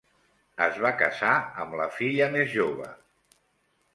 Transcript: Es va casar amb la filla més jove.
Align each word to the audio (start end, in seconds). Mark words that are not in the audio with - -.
Es 0.67 0.79
va 0.85 0.91
casar 1.01 1.33
amb 1.65 1.77
la 1.81 1.85
filla 1.99 2.31
més 2.37 2.51
jove. 2.57 2.91